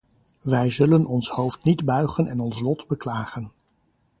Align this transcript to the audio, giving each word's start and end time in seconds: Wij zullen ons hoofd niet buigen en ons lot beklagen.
Wij 0.41 0.69
zullen 0.69 1.05
ons 1.05 1.29
hoofd 1.29 1.63
niet 1.63 1.85
buigen 1.85 2.25
en 2.27 2.39
ons 2.39 2.59
lot 2.61 2.87
beklagen. 2.87 3.51